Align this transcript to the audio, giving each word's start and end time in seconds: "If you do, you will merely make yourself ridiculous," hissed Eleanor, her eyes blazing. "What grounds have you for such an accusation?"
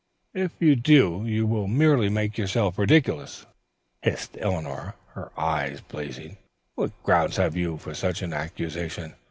"If 0.33 0.53
you 0.59 0.75
do, 0.75 1.25
you 1.27 1.45
will 1.45 1.67
merely 1.67 2.09
make 2.09 2.35
yourself 2.35 2.79
ridiculous," 2.79 3.45
hissed 4.01 4.35
Eleanor, 4.41 4.95
her 5.13 5.31
eyes 5.39 5.79
blazing. 5.79 6.37
"What 6.73 6.93
grounds 7.03 7.37
have 7.37 7.55
you 7.55 7.77
for 7.77 7.93
such 7.93 8.23
an 8.23 8.33
accusation?" 8.33 9.13